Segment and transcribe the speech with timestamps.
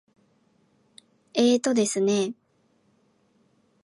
[1.35, 2.33] えーとですね。